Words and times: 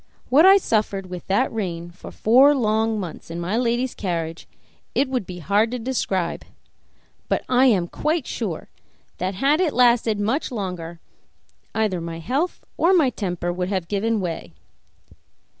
What 0.29 0.47
I 0.47 0.57
suffered 0.57 1.11
with 1.11 1.27
that 1.27 1.53
rein 1.53 1.91
for 1.91 2.09
four 2.09 2.55
long 2.55 2.99
months 2.99 3.29
in 3.29 3.39
my 3.39 3.55
lady's 3.55 3.93
carriage 3.93 4.47
it 4.95 5.07
would 5.09 5.27
be 5.27 5.37
hard 5.37 5.69
to 5.69 5.77
describe; 5.77 6.43
but 7.29 7.45
I 7.47 7.67
am 7.67 7.87
quite 7.87 8.25
sure 8.25 8.71
that, 9.19 9.35
had 9.35 9.61
it 9.61 9.73
lasted 9.75 10.19
much 10.19 10.51
longer, 10.51 10.99
either 11.75 12.01
my 12.01 12.17
health 12.17 12.63
or 12.77 12.93
my 12.93 13.11
temper 13.11 13.53
would 13.53 13.69
have 13.69 13.87
given 13.87 14.19
way. 14.19 14.55